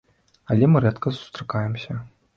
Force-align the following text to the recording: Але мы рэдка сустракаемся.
Але 0.55 0.69
мы 0.71 0.81
рэдка 0.85 1.13
сустракаемся. 1.19 2.03